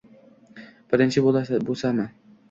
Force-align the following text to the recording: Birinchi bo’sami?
Birinchi 0.93 1.23
bo’sami? 1.27 2.07